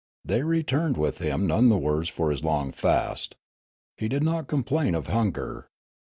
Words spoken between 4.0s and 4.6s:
did not